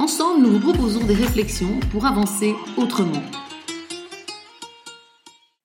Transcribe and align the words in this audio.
Ensemble, 0.00 0.46
nous 0.46 0.52
vous 0.52 0.72
proposons 0.72 1.06
des 1.06 1.12
réflexions 1.12 1.78
pour 1.92 2.06
avancer 2.06 2.54
autrement. 2.78 3.20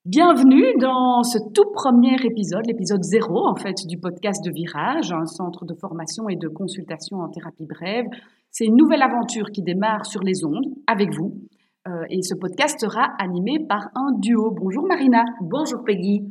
Bienvenue 0.03 0.75
dans 0.77 1.23
ce 1.23 1.37
tout 1.53 1.71
premier 1.71 2.17
épisode, 2.21 2.65
l'épisode 2.67 3.01
zéro 3.01 3.47
en 3.47 3.55
fait 3.55 3.87
du 3.87 3.97
podcast 3.97 4.43
de 4.43 4.51
Virage, 4.51 5.13
un 5.13 5.25
centre 5.25 5.63
de 5.63 5.73
formation 5.73 6.27
et 6.27 6.35
de 6.35 6.49
consultation 6.49 7.19
en 7.19 7.29
thérapie 7.29 7.65
brève. 7.65 8.07
C'est 8.51 8.65
une 8.65 8.75
nouvelle 8.75 9.03
aventure 9.03 9.51
qui 9.51 9.61
démarre 9.61 10.05
sur 10.05 10.21
les 10.21 10.43
ondes 10.43 10.67
avec 10.85 11.13
vous. 11.13 11.39
Euh, 11.87 12.03
et 12.09 12.21
ce 12.21 12.35
podcast 12.35 12.77
sera 12.77 13.13
animé 13.19 13.65
par 13.65 13.87
un 13.95 14.11
duo. 14.19 14.51
Bonjour 14.51 14.85
Marina. 14.85 15.23
Bonjour 15.39 15.81
Peggy. 15.85 16.29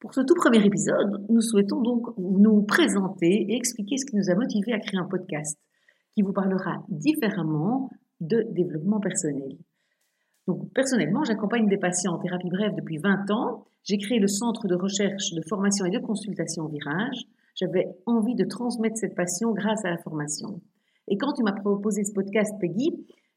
Pour 0.00 0.14
ce 0.14 0.22
tout 0.22 0.34
premier 0.34 0.64
épisode, 0.64 1.26
nous 1.28 1.42
souhaitons 1.42 1.82
donc 1.82 2.06
nous 2.16 2.62
présenter 2.62 3.44
et 3.50 3.54
expliquer 3.54 3.98
ce 3.98 4.06
qui 4.06 4.16
nous 4.16 4.30
a 4.30 4.34
motivés 4.34 4.72
à 4.72 4.78
créer 4.78 4.98
un 4.98 5.06
podcast 5.06 5.58
qui 6.14 6.22
vous 6.22 6.32
parlera 6.32 6.84
différemment 6.88 7.90
de 8.20 8.46
développement 8.50 9.00
personnel. 9.00 9.56
Donc, 10.46 10.72
personnellement, 10.74 11.24
j'accompagne 11.24 11.68
des 11.68 11.78
patients 11.78 12.14
en 12.14 12.18
thérapie 12.18 12.50
brève 12.50 12.74
depuis 12.76 12.98
20 12.98 13.30
ans. 13.30 13.64
J'ai 13.82 13.98
créé 13.98 14.18
le 14.18 14.26
centre 14.26 14.68
de 14.68 14.74
recherche, 14.74 15.32
de 15.32 15.42
formation 15.48 15.86
et 15.86 15.90
de 15.90 15.98
consultation 15.98 16.66
Virage. 16.68 17.24
J'avais 17.54 17.86
envie 18.06 18.34
de 18.34 18.44
transmettre 18.44 18.96
cette 18.96 19.14
passion 19.14 19.52
grâce 19.52 19.84
à 19.84 19.90
la 19.90 19.98
formation. 19.98 20.60
Et 21.08 21.16
quand 21.16 21.32
tu 21.32 21.42
m'as 21.42 21.52
proposé 21.52 22.04
ce 22.04 22.12
podcast, 22.12 22.52
Peggy, 22.60 22.90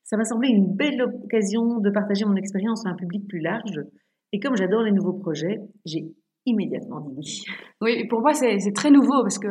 ça 0.04 0.18
m'a 0.18 0.26
semblé 0.26 0.50
une 0.50 0.74
belle 0.74 1.02
occasion 1.02 1.80
de 1.80 1.90
partager 1.90 2.26
mon 2.26 2.36
expérience 2.36 2.86
à 2.86 2.90
un 2.90 2.96
public 2.96 3.28
plus 3.28 3.40
large. 3.40 3.84
Et 4.32 4.40
comme 4.40 4.56
j'adore 4.56 4.84
les 4.84 4.92
nouveaux 4.92 5.14
projets, 5.14 5.60
j'ai 5.86 6.14
immédiatement 6.48 7.02
dit 7.02 7.46
oui. 7.82 8.08
Pour 8.08 8.22
moi, 8.22 8.34
c'est 8.34 8.74
très 8.74 8.90
nouveau 8.90 9.22
parce 9.22 9.38
que 9.38 9.48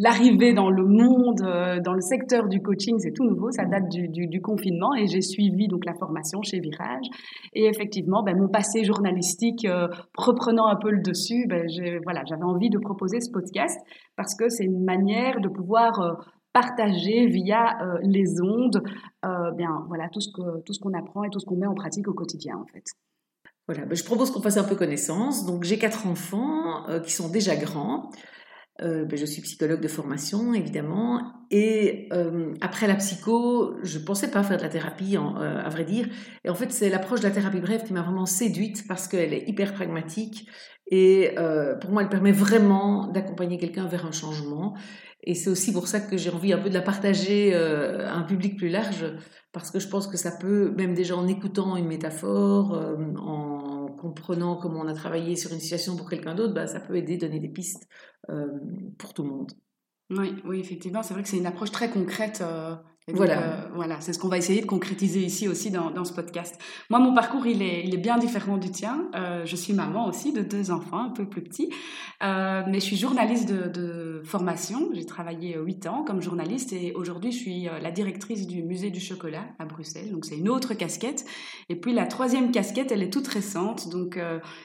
l'arrivée 0.00 0.54
dans 0.54 0.70
le 0.70 0.84
monde, 0.86 1.42
euh, 1.42 1.80
dans 1.80 1.94
le 1.94 2.00
secteur 2.00 2.46
du 2.46 2.60
coaching, 2.60 2.96
c'est 2.98 3.12
tout 3.12 3.24
nouveau. 3.24 3.50
Ça 3.50 3.64
date 3.64 3.88
du, 3.88 4.40
confinement 4.40 4.94
et 4.94 5.06
j'ai 5.06 5.20
suivi 5.20 5.66
donc 5.66 5.84
la 5.84 5.94
formation 5.94 6.42
chez 6.42 6.60
Virage. 6.60 7.06
Et 7.54 7.64
effectivement, 7.64 8.22
ben, 8.22 8.38
mon 8.38 8.48
passé 8.48 8.84
journalistique 8.84 9.64
euh, 9.64 9.88
reprenant 10.16 10.66
un 10.66 10.76
peu 10.76 10.90
le 10.90 11.02
dessus, 11.02 11.46
ben, 11.48 11.66
voilà, 12.04 12.22
j'avais 12.28 12.44
envie 12.44 12.70
de 12.70 12.78
proposer 12.78 13.20
ce 13.20 13.30
podcast 13.32 13.80
parce 14.16 14.36
que 14.36 14.48
c'est 14.48 14.64
une 14.64 14.84
manière 14.84 15.40
de 15.40 15.48
pouvoir 15.48 16.00
euh, 16.00 16.12
partager 16.52 17.26
via 17.26 17.76
les 18.02 18.40
ondes 18.40 18.80
bien 19.56 19.84
voilà 19.88 20.08
tout 20.08 20.20
ce 20.20 20.30
tout 20.30 20.72
qu'on 20.80 20.96
apprend 20.96 21.24
et 21.24 21.30
tout 21.30 21.40
ce 21.40 21.46
qu'on 21.46 21.56
met 21.56 21.66
en 21.66 21.74
pratique 21.74 22.06
au 22.06 22.14
quotidien 22.14 22.56
en 22.56 22.66
fait. 22.66 22.84
Voilà, 23.66 23.86
ben, 23.86 23.96
je 23.96 24.04
propose 24.04 24.30
qu'on 24.30 24.42
fasse 24.42 24.58
un 24.58 24.64
peu 24.64 24.76
connaissance. 24.76 25.46
Donc 25.46 25.64
j'ai 25.64 25.78
quatre 25.78 26.06
enfants 26.06 26.88
euh, 26.88 27.00
qui 27.00 27.12
sont 27.12 27.28
déjà 27.28 27.56
grands. 27.56 28.10
Euh, 28.82 29.04
ben, 29.04 29.16
je 29.16 29.24
suis 29.24 29.40
psychologue 29.40 29.80
de 29.80 29.88
formation, 29.88 30.52
évidemment. 30.52 31.22
Et 31.50 32.08
euh, 32.12 32.52
après 32.60 32.86
la 32.86 32.96
psycho, 32.96 33.76
je 33.82 33.98
pensais 33.98 34.30
pas 34.30 34.42
faire 34.42 34.58
de 34.58 34.62
la 34.62 34.68
thérapie, 34.68 35.16
à 35.16 35.68
vrai 35.70 35.84
dire. 35.84 36.08
Et 36.44 36.50
en 36.50 36.54
fait, 36.54 36.72
c'est 36.72 36.90
l'approche 36.90 37.20
de 37.20 37.26
la 37.26 37.30
thérapie 37.30 37.60
brève 37.60 37.84
qui 37.84 37.92
m'a 37.92 38.02
vraiment 38.02 38.26
séduite 38.26 38.86
parce 38.86 39.08
qu'elle 39.08 39.32
est 39.32 39.48
hyper 39.48 39.72
pragmatique. 39.72 40.48
Et 40.90 41.34
pour 41.80 41.90
moi, 41.90 42.02
elle 42.02 42.08
permet 42.10 42.32
vraiment 42.32 43.06
d'accompagner 43.06 43.56
quelqu'un 43.56 43.86
vers 43.86 44.04
un 44.04 44.12
changement. 44.12 44.74
Et 45.22 45.34
c'est 45.34 45.48
aussi 45.48 45.72
pour 45.72 45.88
ça 45.88 46.00
que 46.00 46.18
j'ai 46.18 46.28
envie 46.28 46.52
un 46.52 46.58
peu 46.58 46.68
de 46.68 46.74
la 46.74 46.82
partager 46.82 47.54
à 47.54 48.14
un 48.14 48.24
public 48.24 48.58
plus 48.58 48.68
large, 48.68 49.06
parce 49.52 49.70
que 49.70 49.78
je 49.78 49.88
pense 49.88 50.08
que 50.08 50.16
ça 50.16 50.32
peut, 50.32 50.74
même 50.76 50.94
déjà 50.94 51.16
en 51.16 51.26
écoutant 51.28 51.76
une 51.76 51.86
métaphore, 51.86 52.78
en 53.16 53.53
comprenant 54.04 54.56
comment 54.56 54.80
on 54.80 54.86
a 54.86 54.94
travaillé 54.94 55.34
sur 55.34 55.50
une 55.52 55.60
situation 55.60 55.96
pour 55.96 56.10
quelqu'un 56.10 56.34
d'autre, 56.34 56.52
bah, 56.52 56.66
ça 56.66 56.78
peut 56.78 56.94
aider, 56.96 57.16
donner 57.16 57.40
des 57.40 57.48
pistes 57.48 57.88
euh, 58.28 58.46
pour 58.98 59.14
tout 59.14 59.22
le 59.22 59.30
monde. 59.30 59.52
Oui, 60.10 60.36
oui 60.44 60.60
effectivement, 60.60 61.02
c'est 61.02 61.14
vrai 61.14 61.22
que 61.22 61.28
c'est 61.30 61.38
une 61.38 61.46
approche 61.46 61.70
très 61.70 61.88
concrète. 61.90 62.42
Euh, 62.42 62.76
donc, 63.06 63.16
Voilà. 63.16 63.38
euh, 63.38 63.68
voilà, 63.74 64.00
c'est 64.00 64.14
ce 64.14 64.18
qu'on 64.18 64.28
va 64.28 64.38
essayer 64.38 64.62
de 64.62 64.66
concrétiser 64.66 65.20
ici 65.20 65.46
aussi 65.46 65.70
dans, 65.70 65.90
dans 65.90 66.06
ce 66.06 66.14
podcast. 66.14 66.58
Moi, 66.88 66.98
mon 67.00 67.12
parcours, 67.12 67.46
il 67.46 67.60
est, 67.60 67.84
il 67.84 67.92
est 67.92 67.98
bien 67.98 68.16
différent 68.16 68.56
du 68.56 68.70
tien. 68.70 69.10
Euh, 69.14 69.44
je 69.44 69.56
suis 69.56 69.74
maman 69.74 70.06
aussi 70.08 70.32
de 70.32 70.40
deux 70.40 70.70
enfants, 70.70 71.00
un 71.00 71.10
peu 71.10 71.28
plus 71.28 71.42
petits. 71.42 71.68
Euh, 72.22 72.62
mais 72.66 72.80
je 72.80 72.84
suis 72.84 72.96
journaliste 72.96 73.46
de, 73.46 73.68
de 73.68 74.22
formation. 74.24 74.88
J'ai 74.94 75.04
travaillé 75.04 75.58
huit 75.58 75.86
ans 75.86 76.02
comme 76.02 76.22
journaliste 76.22 76.72
et 76.72 76.94
aujourd'hui, 76.94 77.30
je 77.30 77.36
suis 77.36 77.64
la 77.82 77.90
directrice 77.90 78.46
du 78.46 78.62
musée 78.62 78.88
du 78.90 79.00
chocolat 79.00 79.44
à 79.58 79.66
Bruxelles. 79.66 80.10
Donc, 80.10 80.24
c'est 80.24 80.38
une 80.38 80.48
autre 80.48 80.72
casquette. 80.72 81.26
Et 81.68 81.76
puis, 81.76 81.92
la 81.92 82.06
troisième 82.06 82.52
casquette, 82.52 82.90
elle 82.90 83.02
est 83.02 83.12
toute 83.12 83.28
récente. 83.28 83.90
Donc, 83.90 84.18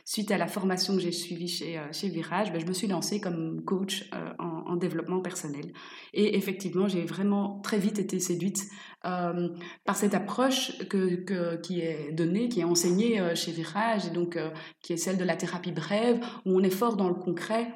suite 0.05 0.31
à 0.31 0.37
la 0.37 0.47
formation 0.47 0.95
que 0.95 1.01
j'ai 1.01 1.11
suivie 1.11 1.49
chez, 1.49 1.77
chez 1.91 2.07
Virage, 2.07 2.53
ben, 2.53 2.61
je 2.61 2.65
me 2.65 2.73
suis 2.73 2.87
lancée 2.87 3.19
comme 3.19 3.63
coach 3.65 4.09
en, 4.39 4.63
en 4.65 4.75
développement 4.77 5.19
personnel. 5.19 5.73
Et 6.13 6.37
effectivement, 6.37 6.87
j'ai 6.87 7.03
vraiment 7.03 7.59
très 7.63 7.79
vite 7.79 7.99
été 7.99 8.19
séduite 8.29 8.69
euh, 9.05 9.49
par 9.85 9.95
cette 9.95 10.13
approche 10.13 10.77
que, 10.89 11.55
qui 11.61 11.81
est 11.81 12.11
donnée, 12.11 12.49
qui 12.49 12.59
est 12.59 12.65
enseignée 12.65 13.19
euh, 13.19 13.33
chez 13.33 13.51
Virage, 13.51 14.07
et 14.07 14.09
donc 14.09 14.35
euh, 14.35 14.49
qui 14.81 14.93
est 14.93 14.97
celle 14.97 15.17
de 15.17 15.23
la 15.23 15.35
thérapie 15.35 15.71
brève, 15.71 16.19
où 16.45 16.57
on 16.57 16.63
est 16.63 16.69
fort 16.69 16.95
dans 16.95 17.07
le 17.07 17.15
concret 17.15 17.67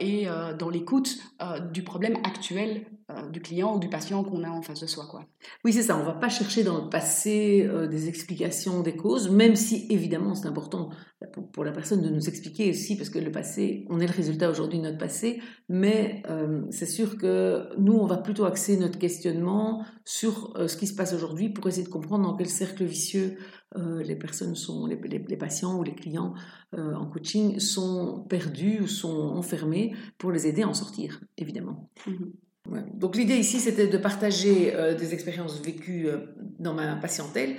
et 0.00 0.26
dans 0.58 0.68
l'écoute 0.68 1.16
du 1.72 1.82
problème 1.82 2.18
actuel 2.24 2.84
euh, 3.16 3.28
du 3.30 3.40
client 3.40 3.76
ou 3.76 3.78
du 3.78 3.88
patient 3.88 4.22
qu'on 4.24 4.42
a 4.44 4.50
en 4.50 4.62
face 4.62 4.80
de 4.80 4.86
soi. 4.86 5.06
Quoi. 5.10 5.26
Oui, 5.64 5.72
c'est 5.72 5.82
ça. 5.82 5.96
On 5.98 6.04
va 6.04 6.12
pas 6.14 6.28
chercher 6.28 6.64
dans 6.64 6.84
le 6.84 6.88
passé 6.88 7.66
euh, 7.66 7.86
des 7.86 8.08
explications 8.08 8.82
des 8.82 8.96
causes, 8.96 9.30
même 9.30 9.56
si 9.56 9.86
évidemment 9.90 10.34
c'est 10.34 10.46
important 10.48 10.90
pour, 11.32 11.50
pour 11.50 11.64
la 11.64 11.72
personne 11.72 12.00
de 12.02 12.08
nous 12.08 12.28
expliquer 12.28 12.70
aussi, 12.70 12.96
parce 12.96 13.10
que 13.10 13.18
le 13.18 13.30
passé, 13.30 13.86
on 13.90 14.00
est 14.00 14.06
le 14.06 14.12
résultat 14.12 14.50
aujourd'hui 14.50 14.78
de 14.78 14.84
notre 14.84 14.98
passé, 14.98 15.40
mais 15.68 16.22
euh, 16.30 16.62
c'est 16.70 16.86
sûr 16.86 17.18
que 17.18 17.68
nous, 17.78 17.92
on 17.94 18.06
va 18.06 18.16
plutôt 18.18 18.44
axer 18.44 18.76
notre 18.78 18.98
questionnement 18.98 19.84
sur 20.04 20.54
ce 20.66 20.76
qui 20.76 20.86
se 20.86 20.94
passe 20.94 21.12
aujourd'hui 21.12 21.50
pour 21.50 21.66
essayer 21.68 21.84
de 21.84 21.92
comprendre 21.92 22.24
dans 22.24 22.36
quel 22.36 22.48
cercle 22.48 22.84
vicieux 22.84 23.36
les 23.76 24.16
personnes 24.16 24.56
sont, 24.56 24.86
les, 24.86 24.96
les- 24.96 25.24
les 25.28 25.36
patients 25.36 25.78
ou 25.78 25.84
les 25.84 25.94
clients 25.94 26.34
en 26.76 27.06
coaching 27.06 27.60
sont 27.60 28.24
perdus 28.28 28.80
ou 28.82 28.86
sont 28.88 29.16
enfermés 29.16 29.94
pour 30.18 30.32
les 30.32 30.48
aider 30.48 30.62
à 30.62 30.68
en 30.68 30.74
sortir, 30.74 31.20
évidemment. 31.36 31.88
Mhm. 32.06 32.32
Ouais. 32.70 32.84
Donc 32.94 33.16
l'idée 33.16 33.36
ici, 33.36 33.58
c'était 33.58 33.88
de 33.88 33.98
partager 33.98 34.74
euh, 34.74 34.94
des 34.94 35.12
expériences 35.12 35.60
vécues 35.60 36.08
euh, 36.08 36.18
dans 36.58 36.72
ma 36.72 36.96
patientèle 36.96 37.56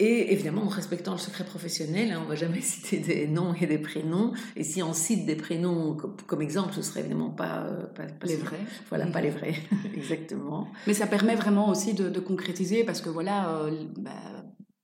et 0.00 0.32
évidemment 0.32 0.62
en 0.62 0.68
respectant 0.68 1.12
le 1.12 1.18
secret 1.18 1.44
professionnel. 1.44 2.12
Hein, 2.12 2.18
on 2.20 2.24
ne 2.24 2.28
va 2.28 2.36
jamais 2.36 2.60
citer 2.62 2.98
des 2.98 3.26
noms 3.26 3.52
et 3.54 3.66
des 3.66 3.78
prénoms. 3.78 4.32
Et 4.56 4.62
si 4.62 4.82
on 4.82 4.92
cite 4.92 5.26
des 5.26 5.34
prénoms 5.34 5.94
comme, 5.94 6.16
comme 6.26 6.42
exemple, 6.42 6.72
ce 6.72 6.82
serait 6.82 7.00
évidemment 7.00 7.30
pas, 7.30 7.64
euh, 7.66 7.86
pas, 7.86 8.04
pas 8.04 8.26
Les 8.26 8.36
vrais. 8.36 8.60
Voilà, 8.88 9.06
pas 9.06 9.20
les 9.20 9.30
vrais, 9.30 9.54
exactement. 9.94 10.68
Mais 10.86 10.94
ça 10.94 11.06
permet 11.06 11.34
vraiment 11.34 11.68
aussi 11.68 11.94
de, 11.94 12.08
de 12.08 12.20
concrétiser 12.20 12.84
parce 12.84 13.00
que 13.00 13.08
voilà, 13.08 13.68
bah, 13.96 14.12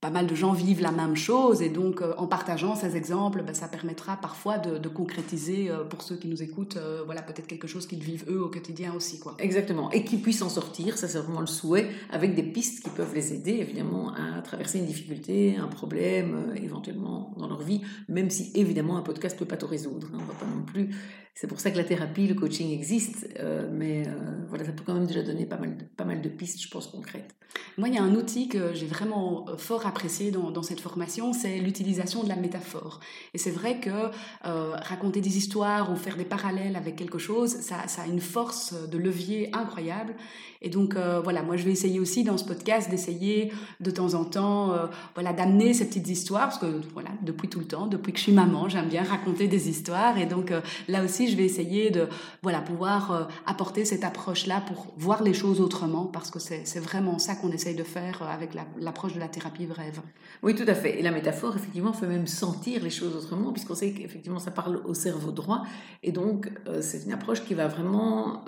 pas 0.05 0.11
mal 0.11 0.27
de 0.27 0.35
gens 0.35 0.53
vivent 0.53 0.83
la 0.83 0.91
même 0.91 1.15
chose 1.15 1.63
et 1.63 1.69
donc 1.69 1.99
euh, 2.03 2.13
en 2.19 2.27
partageant 2.27 2.75
ces 2.75 2.95
exemples, 2.95 3.41
bah, 3.41 3.55
ça 3.55 3.67
permettra 3.67 4.17
parfois 4.17 4.59
de, 4.59 4.87
concrétiser 4.87 5.71
euh, 5.71 5.83
pour 5.83 6.03
ceux 6.03 6.15
qui 6.15 6.27
nous 6.27 6.43
écoutent, 6.43 6.77
euh, 6.77 7.01
voilà 7.07 7.23
peut-être 7.23 7.47
quelque 7.47 7.65
chose 7.65 7.87
qu'ils 7.87 8.03
vivent 8.03 8.23
eux 8.29 8.39
au 8.39 8.49
quotidien 8.49 8.93
aussi 8.93 9.19
quoi. 9.19 9.35
Exactement. 9.39 9.89
Et 9.89 10.03
qu'ils 10.03 10.21
puissent 10.21 10.43
en 10.43 10.49
sortir, 10.49 10.99
ça 10.99 11.07
c'est 11.07 11.17
vraiment 11.17 11.41
le 11.41 11.47
souhait, 11.47 11.89
avec 12.11 12.35
des 12.35 12.43
pistes 12.43 12.83
qui 12.83 12.91
peuvent 12.91 13.15
les 13.15 13.33
aider 13.33 13.53
évidemment 13.53 14.13
à 14.13 14.43
traverser 14.43 14.77
une 14.77 14.85
difficulté, 14.85 15.57
un 15.57 15.67
problème, 15.67 16.53
éventuellement 16.55 17.33
dans 17.37 17.47
leur 17.47 17.63
vie, 17.63 17.81
même 18.07 18.29
si 18.29 18.51
évidemment 18.53 18.97
un 18.97 19.01
podcast 19.01 19.35
ne 19.35 19.39
peut 19.39 19.47
pas 19.47 19.57
tout 19.57 19.65
résoudre. 19.65 20.07
hein. 20.13 20.19
on 20.21 20.25
va 20.25 20.35
pas 20.35 20.45
non 20.45 20.61
plus. 20.61 20.91
C'est 21.37 21.47
pour 21.47 21.59
ça 21.59 21.69
que 21.69 21.75
la 21.75 21.83
thérapie, 21.83 22.27
le 22.27 22.33
coaching 22.33 22.71
existe, 22.71 23.27
euh, 23.41 23.67
mais 23.69 24.07
euh, 24.07 24.11
voilà, 24.47 24.63
ça 24.63 24.71
peut 24.71 24.83
quand 24.85 24.93
même 24.93 25.05
déjà 25.05 25.21
donner 25.21 25.45
pas 25.45 25.57
mal 25.57 25.75
de, 25.75 25.83
pas 25.83 26.05
mal 26.05 26.21
de 26.21 26.29
pistes, 26.29 26.61
je 26.61 26.69
pense, 26.69 26.87
concrètes. 26.87 27.35
Moi, 27.77 27.89
il 27.89 27.95
y 27.95 27.97
a 27.97 28.03
un 28.03 28.15
outil 28.15 28.47
que 28.47 28.73
j'ai 28.73 28.85
vraiment 28.85 29.45
euh, 29.49 29.57
fort 29.57 29.85
apprécié 29.85 30.31
dans, 30.31 30.63
cette 30.63 30.79
formation, 30.79 31.33
c'est 31.33 31.57
l'utilisation 31.57 32.23
de 32.23 32.29
la 32.29 32.37
métaphore. 32.37 33.01
Et 33.33 33.37
c'est 33.37 33.51
vrai 33.51 33.81
que 33.81 34.09
raconter 34.43 35.19
des 35.19 35.37
histoires 35.37 35.91
ou 35.91 35.95
faire 35.97 36.15
des 36.15 36.23
parallèles 36.23 36.77
avec 36.77 36.95
quelque 36.95 37.19
chose, 37.19 37.49
ça, 37.49 37.87
ça 37.87 38.03
a 38.03 38.07
une 38.07 38.21
force 38.21 38.73
de 38.89 38.97
levier 38.97 39.49
incroyable. 39.53 40.15
Et 40.61 40.69
donc, 40.69 40.95
voilà, 40.95 41.43
moi, 41.43 41.57
je 41.57 41.65
vais 41.65 41.71
essayer 41.71 41.99
aussi 41.99 42.23
dans 42.23 42.37
ce 42.37 42.45
podcast 42.45 42.89
d'essayer 42.89 43.51
de 43.81 43.91
temps 43.91 44.13
en 44.13 44.23
temps, 44.23 44.73
voilà, 45.13 45.33
d'amener 45.33 45.73
ces 45.73 45.85
petites 45.87 46.07
histoires, 46.07 46.47
parce 46.47 46.57
que 46.57 46.81
voilà, 46.93 47.09
depuis 47.21 47.49
tout 47.49 47.59
le 47.59 47.67
temps, 47.67 47.85
depuis 47.85 48.13
que 48.13 48.17
je 48.17 48.23
suis 48.23 48.31
maman, 48.31 48.69
j'aime 48.69 48.87
bien 48.87 49.03
raconter 49.03 49.47
des 49.47 49.69
histoires. 49.69 50.17
Et 50.17 50.25
donc, 50.25 50.51
là 50.87 51.03
aussi, 51.03 51.24
je 51.29 51.35
vais 51.35 51.45
essayer 51.45 51.89
de 51.91 52.07
voilà, 52.43 52.61
pouvoir 52.61 53.11
euh, 53.11 53.23
apporter 53.45 53.85
cette 53.85 54.03
approche-là 54.03 54.61
pour 54.61 54.93
voir 54.97 55.23
les 55.23 55.33
choses 55.33 55.61
autrement, 55.61 56.05
parce 56.05 56.31
que 56.31 56.39
c'est 56.39 56.79
vraiment 56.79 57.19
ça 57.19 57.35
qu'on 57.35 57.51
essaye 57.51 57.75
de 57.75 57.83
faire 57.83 58.21
euh, 58.21 58.33
avec 58.33 58.51
l'approche 58.79 59.13
de 59.13 59.19
la 59.19 59.27
thérapie 59.27 59.65
brève. 59.65 60.01
Oui, 60.43 60.55
tout 60.55 60.65
à 60.67 60.75
fait. 60.75 60.99
Et 60.99 61.01
la 61.01 61.11
métaphore, 61.11 61.55
effectivement, 61.55 61.93
fait 61.93 62.07
même 62.07 62.27
sentir 62.27 62.83
les 62.83 62.89
choses 62.89 63.15
autrement, 63.15 63.51
puisqu'on 63.51 63.75
sait 63.75 63.91
qu'effectivement, 63.91 64.39
ça 64.39 64.51
parle 64.51 64.81
au 64.85 64.93
cerveau 64.93 65.31
droit. 65.31 65.63
Et 66.03 66.11
donc, 66.11 66.51
euh, 66.67 66.81
c'est 66.81 67.03
une 67.05 67.13
approche 67.13 67.43
qui 67.43 67.53
va 67.53 67.67
vraiment, 67.67 68.43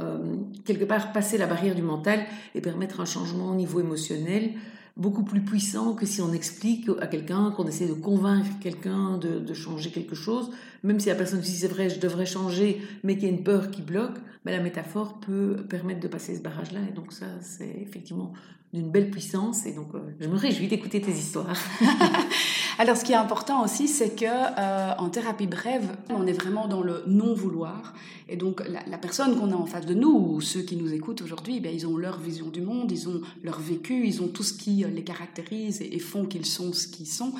quelque 0.65 0.85
part, 0.85 1.11
passer 1.11 1.37
la 1.37 1.47
barrière 1.47 1.75
du 1.75 1.81
mental 1.81 2.25
et 2.55 2.61
permettre 2.61 2.99
un 2.99 3.05
changement 3.05 3.51
au 3.51 3.55
niveau 3.55 3.79
émotionnel 3.79 4.51
beaucoup 4.97 5.23
plus 5.23 5.41
puissant 5.41 5.93
que 5.93 6.05
si 6.05 6.21
on 6.21 6.33
explique 6.33 6.89
à 6.99 7.07
quelqu'un, 7.07 7.51
qu'on 7.51 7.67
essaie 7.67 7.87
de 7.87 7.93
convaincre 7.93 8.49
quelqu'un 8.59 9.17
de, 9.17 9.53
changer 9.53 9.91
quelque 9.91 10.15
chose, 10.15 10.51
même 10.83 10.99
si 10.99 11.09
la 11.09 11.15
personne 11.15 11.39
dit 11.39 11.51
c'est 11.51 11.67
vrai, 11.67 11.89
je 11.89 11.99
devrais 11.99 12.25
changer, 12.25 12.81
mais 13.03 13.15
qu'il 13.15 13.29
y 13.29 13.31
a 13.31 13.35
une 13.35 13.43
peur 13.43 13.71
qui 13.71 13.81
bloque, 13.81 14.17
mais 14.45 14.51
la 14.51 14.61
métaphore 14.61 15.19
peut 15.19 15.57
permettre 15.69 15.99
de 15.99 16.07
passer 16.07 16.35
ce 16.35 16.41
barrage-là. 16.41 16.79
Et 16.89 16.93
donc 16.93 17.13
ça, 17.13 17.25
c'est 17.41 17.81
effectivement 17.81 18.33
d'une 18.73 18.91
belle 18.91 19.09
puissance. 19.09 19.65
Et 19.65 19.73
donc, 19.73 19.93
euh, 19.93 19.99
je 20.19 20.27
me 20.27 20.35
réjouis 20.35 20.67
d'écouter 20.67 21.01
tes 21.01 21.11
histoires. 21.11 21.57
Alors, 22.79 22.95
ce 22.95 23.03
qui 23.03 23.11
est 23.11 23.15
important 23.15 23.63
aussi, 23.63 23.87
c'est 23.87 24.11
que 24.15 24.25
euh, 24.25 24.93
en 24.99 25.09
thérapie 25.09 25.47
brève, 25.47 25.95
on 26.09 26.27
est 26.27 26.33
vraiment 26.33 26.67
dans 26.67 26.83
le 26.83 27.03
non-vouloir. 27.07 27.93
Et 28.29 28.35
donc, 28.35 28.61
la, 28.67 28.97
personne 28.99 29.35
qu'on 29.39 29.51
a 29.51 29.55
en 29.55 29.65
face 29.65 29.85
de 29.85 29.95
nous, 29.95 30.11
ou 30.11 30.41
ceux 30.41 30.61
qui 30.61 30.75
nous 30.75 30.93
écoutent 30.93 31.23
aujourd'hui, 31.23 31.59
ben, 31.59 31.73
ils 31.73 31.87
ont 31.87 31.97
leur 31.97 32.19
vision 32.19 32.49
du 32.49 32.61
monde, 32.61 32.91
ils 32.91 33.09
ont 33.09 33.21
leur 33.41 33.59
vécu, 33.59 34.05
ils 34.05 34.21
ont 34.21 34.27
tout 34.27 34.43
ce 34.43 34.53
qui 34.53 34.85
les 34.93 35.03
caractérise 35.03 35.81
et, 35.81 35.97
font 35.97 36.25
qu'ils 36.25 36.45
sont 36.45 36.71
ce 36.71 36.87
qu'ils 36.87 37.07
sont. 37.07 37.33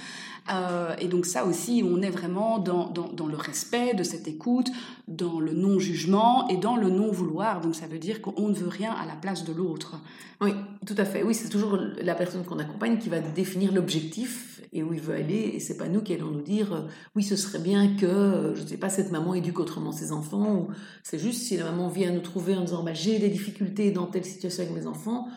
Euh, 0.52 0.96
et 1.00 1.08
donc 1.08 1.26
ça 1.26 1.46
aussi, 1.46 1.84
on 1.86 2.02
est 2.02 2.10
vraiment 2.10 2.58
dans, 2.58 2.90
dans, 2.90 3.10
dans, 3.10 3.28
le 3.28 3.36
respect 3.36 3.94
de 3.94 4.04
cette 4.04 4.28
écoute, 4.28 4.72
dans 5.08 5.40
le 5.40 5.54
non-jugement 5.54 6.48
et 6.48 6.58
dans 6.58 6.78
le 6.78 6.90
non-vouloir. 6.90 7.62
Donc 7.62 7.76
ça 7.76 7.86
veut 7.86 8.00
dire 8.00 8.22
qu'on 8.22 8.48
ne 8.48 8.56
veut 8.56 8.70
rien 8.70 8.94
à 8.94 9.06
la 9.06 9.16
place 9.16 9.44
de 9.44 9.54
l'autre. 9.54 10.00
Oui, 10.42 10.52
tout 10.86 10.96
à 10.98 11.06
fait. 11.06 11.22
Oui, 11.22 11.36
c'est 11.36 11.50
toujours 11.50 11.78
la 12.02 12.16
personne 12.16 12.44
qu'on 12.44 12.60
accompagne 12.60 12.98
qui 12.98 13.10
va 13.10 13.20
définir 13.20 13.74
l'objectif 13.74 14.62
et 14.72 14.84
où 14.84 14.94
il 14.94 15.02
veut 15.02 15.16
aller. 15.16 15.27
Et 15.36 15.60
c'est 15.60 15.78
pas 15.78 15.88
nous 15.88 16.02
qui 16.02 16.14
allons 16.14 16.32
nous 16.32 16.42
dire 16.42 16.74
euh, 16.74 16.82
oui, 17.16 17.24
ce 17.24 17.36
serait 17.36 17.60
bien 17.60 17.96
que, 17.96 18.06
euh, 18.06 18.56
je 18.56 18.62
ne 18.62 18.68
sais 18.68 18.78
pas, 18.78 18.90
cette 18.90 19.12
maman 19.12 19.34
éduque 19.34 19.60
autrement 19.60 19.92
ses 19.92 20.12
enfants. 20.12 20.56
Ou 20.56 20.68
c'est 21.04 21.20
juste 21.20 21.44
si 21.44 21.58
la 21.58 21.66
maman 21.66 21.90
vient 21.90 22.12
nous 22.12 22.22
trouver 22.22 22.56
en 22.56 22.62
disant 22.62 22.84
bah, 22.84 22.94
j'ai 22.94 23.20
des 23.20 23.30
difficultés 23.30 23.92
dans 23.92 24.06
telle 24.06 24.26
situation 24.26 24.64
avec 24.64 24.76
mes 24.76 24.88
enfants, 24.88 25.28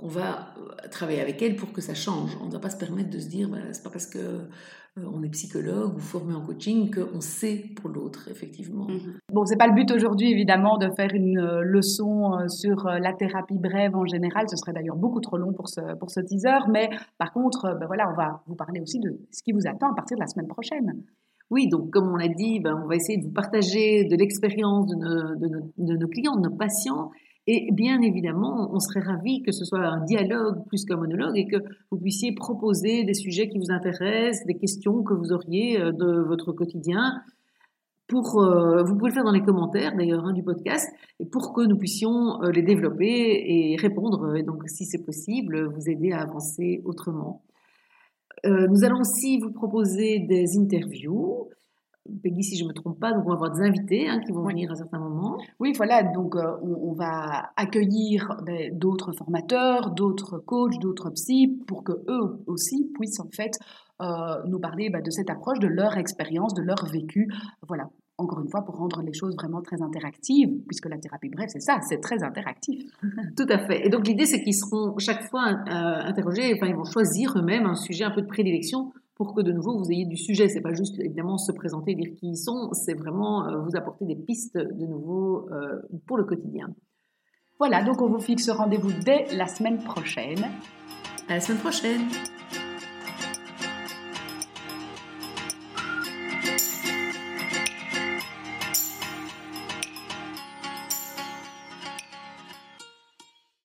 qu'on 0.00 0.08
va 0.08 0.54
euh, 0.56 0.88
travailler 0.90 1.20
avec 1.20 1.42
elle 1.42 1.56
pour 1.56 1.72
que 1.72 1.82
ça 1.82 1.92
change. 1.92 2.36
On 2.40 2.46
ne 2.46 2.50
doit 2.50 2.60
pas 2.60 2.70
se 2.70 2.78
permettre 2.78 3.10
de 3.10 3.18
se 3.18 3.28
dire, 3.28 3.50
bah, 3.50 3.58
c'est 3.72 3.82
pas 3.82 3.90
parce 3.90 4.06
que 4.06 4.18
euh, 4.18 5.04
on 5.12 5.22
est 5.22 5.28
psychologue 5.28 5.94
ou 5.94 6.00
formé 6.00 6.34
en 6.34 6.40
coaching 6.40 6.90
qu'on 6.90 7.20
sait 7.20 7.66
pour 7.76 7.90
l'autre, 7.90 8.28
effectivement. 8.30 8.86
Mhm. 8.88 9.18
Bon, 9.30 9.44
c'est 9.44 9.58
pas 9.58 9.66
le 9.66 9.74
but 9.74 9.90
aujourd'hui, 9.90 10.30
évidemment, 10.30 10.78
de 10.78 10.88
faire 10.96 11.10
une 11.12 11.38
euh, 11.38 11.60
leçon 11.62 12.48
sur 12.48 12.84
la 12.84 13.12
thérapie 13.12 13.58
brève 13.58 13.94
en 13.94 14.06
général. 14.06 14.46
Ce 14.48 14.56
serait 14.56 14.72
d'ailleurs 14.72 14.96
beaucoup 14.96 15.20
trop 15.20 15.36
long 15.36 15.52
pour 15.52 15.68
ce, 15.68 15.94
pour 15.98 16.10
ce 16.10 16.20
teaser. 16.20 16.66
Mais 16.72 16.88
par 17.18 17.32
contre, 17.34 17.76
ben 17.78 17.86
voilà, 17.86 18.10
on 18.10 18.16
va 18.16 18.42
vous 18.46 18.56
parler 18.56 18.80
aussi 18.80 19.00
de 19.00 19.20
ce 19.30 19.42
qui 19.42 19.52
vous 19.52 19.66
attend 19.66 19.92
à 19.92 19.94
partir 19.94 20.16
de 20.16 20.22
la 20.22 20.28
semaine 20.28 20.48
prochaine. 20.48 21.02
Oui, 21.50 21.68
donc 21.68 21.90
comme 21.90 22.08
on 22.08 22.16
l'a 22.16 22.28
dit, 22.28 22.60
ben, 22.60 22.80
on 22.82 22.88
va 22.88 22.96
essayer 22.96 23.18
de 23.18 23.24
vous 23.24 23.32
partager 23.32 24.04
de 24.04 24.16
l'expérience 24.16 24.86
de, 24.86 24.96
de, 24.96 25.62
de 25.76 25.96
nos 25.96 26.08
clients, 26.08 26.36
de 26.36 26.48
nos 26.48 26.56
patients 26.56 27.10
et 27.52 27.72
bien 27.72 28.00
évidemment, 28.00 28.70
on 28.72 28.78
serait 28.78 29.00
ravi 29.00 29.42
que 29.42 29.50
ce 29.50 29.64
soit 29.64 29.84
un 29.84 30.04
dialogue 30.04 30.64
plus 30.68 30.84
qu'un 30.84 30.96
monologue 30.96 31.36
et 31.36 31.48
que 31.48 31.56
vous 31.90 31.98
puissiez 31.98 32.32
proposer 32.32 33.02
des 33.02 33.14
sujets 33.14 33.48
qui 33.48 33.58
vous 33.58 33.72
intéressent, 33.72 34.46
des 34.46 34.54
questions 34.54 35.02
que 35.02 35.14
vous 35.14 35.32
auriez 35.32 35.80
euh, 35.80 35.90
de 35.90 36.22
votre 36.28 36.52
quotidien. 36.52 37.20
Pour, 38.06 38.40
euh, 38.40 38.84
vous 38.84 38.94
pouvez 38.96 39.08
le 39.08 39.14
faire 39.14 39.24
dans 39.24 39.32
les 39.32 39.42
commentaires 39.42 39.96
d'ailleurs 39.96 40.24
hein, 40.26 40.32
du 40.32 40.44
podcast 40.44 40.88
pour 41.32 41.52
que 41.52 41.66
nous 41.66 41.76
puissions 41.76 42.40
euh, 42.40 42.52
les 42.52 42.62
développer 42.62 43.42
et 43.44 43.76
répondre 43.76 44.36
et 44.36 44.44
donc 44.44 44.68
si 44.68 44.84
c'est 44.84 45.04
possible 45.04 45.72
vous 45.74 45.88
aider 45.88 46.12
à 46.12 46.20
avancer 46.20 46.82
autrement. 46.84 47.42
nous 48.44 48.84
allons 48.84 49.00
aussi 49.00 49.38
vous 49.38 49.52
proposer 49.52 50.20
des 50.20 50.56
interviews 50.56 51.48
Peggy, 52.22 52.42
si 52.42 52.56
je 52.56 52.64
ne 52.64 52.68
me 52.68 52.74
trompe 52.74 52.98
pas, 52.98 53.12
donc 53.12 53.24
on 53.26 53.28
va 53.28 53.34
avoir 53.34 53.52
des 53.52 53.60
invités 53.60 54.08
hein, 54.08 54.20
qui 54.20 54.32
vont 54.32 54.42
venir 54.42 54.70
à 54.70 54.74
certains 54.74 54.98
moments. 54.98 55.38
Oui, 55.58 55.72
voilà, 55.76 56.02
donc 56.02 56.34
euh, 56.34 56.56
on, 56.62 56.92
va 56.92 57.50
accueillir 57.56 58.36
ben, 58.44 58.76
d'autres 58.76 59.12
formateurs, 59.12 59.90
d'autres 59.90 60.38
coachs, 60.38 60.78
d'autres 60.80 61.10
psys, 61.10 61.58
pour 61.66 61.84
que 61.84 61.92
eux 61.92 62.42
aussi 62.46 62.90
puissent 62.94 63.20
en 63.20 63.28
fait 63.30 63.58
euh, 64.00 64.06
nous 64.46 64.58
parler 64.58 64.88
ben, 64.88 65.02
de 65.02 65.10
cette 65.10 65.28
approche, 65.28 65.58
de 65.58 65.68
leur 65.68 65.98
expérience, 65.98 66.54
de 66.54 66.62
leur 66.62 66.86
vécu. 66.86 67.28
Voilà, 67.68 67.90
encore 68.20 68.40
une 68.40 68.48
fois, 68.48 68.64
pour 68.64 68.76
rendre 68.76 69.02
les 69.02 69.12
choses 69.12 69.34
vraiment 69.34 69.60
très 69.60 69.82
interactives, 69.82 70.50
puisque 70.66 70.88
la 70.88 70.98
thérapie 70.98 71.28
bref, 71.28 71.50
c'est 71.52 71.60
ça, 71.60 71.80
c'est 71.82 72.00
très 72.00 72.22
interactif. 72.22 72.82
Tout 73.36 73.46
à 73.48 73.58
fait. 73.58 73.86
Et 73.86 73.88
donc 73.90 74.06
l'idée, 74.06 74.26
c'est 74.26 74.42
qu'ils 74.42 74.54
seront 74.54 74.96
chaque 74.98 75.24
fois 75.24 75.48
euh, 75.50 76.08
interrogés, 76.08 76.54
enfin, 76.56 76.66
ils 76.66 76.76
vont 76.76 76.84
choisir 76.84 77.34
eux-mêmes 77.36 77.66
un 77.66 77.74
sujet 77.74 78.04
un 78.04 78.10
peu 78.10 78.22
de 78.22 78.26
prédilection 78.26 78.92
pour 79.20 79.34
que 79.34 79.42
de 79.42 79.52
nouveau 79.52 79.76
vous 79.76 79.92
ayez 79.92 80.06
du 80.06 80.16
sujet. 80.16 80.48
C'est 80.48 80.62
pas 80.62 80.72
juste 80.72 80.98
évidemment 80.98 81.36
se 81.36 81.52
présenter, 81.52 81.94
dire 81.94 82.14
qui 82.18 82.30
ils 82.30 82.38
sont, 82.38 82.72
c'est 82.72 82.94
vraiment 82.94 83.46
euh, 83.46 83.58
vous 83.58 83.76
apporter 83.76 84.06
des 84.06 84.16
pistes 84.16 84.56
de 84.56 84.86
nouveau 84.86 85.46
euh, 85.52 85.82
pour 86.06 86.16
le 86.16 86.24
quotidien. 86.24 86.74
Voilà, 87.58 87.82
donc 87.82 88.00
on 88.00 88.08
vous 88.08 88.18
fixe 88.18 88.48
rendez-vous 88.48 88.92
dès 89.04 89.26
la 89.36 89.46
semaine 89.46 89.76
prochaine. 89.84 90.42
À 91.28 91.34
la 91.34 91.40
semaine 91.40 91.58
prochaine. 91.58 92.00